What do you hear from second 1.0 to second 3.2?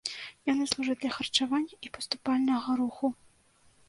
для харчавання і паступальнага руху.